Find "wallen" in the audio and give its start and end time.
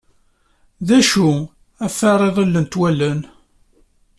2.79-3.19